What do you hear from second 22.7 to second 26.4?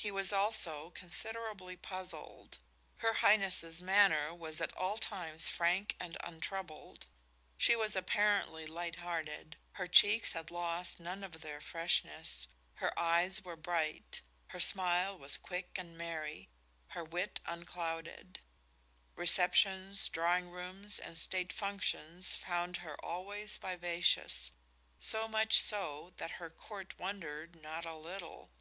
her always vivacious, so much so that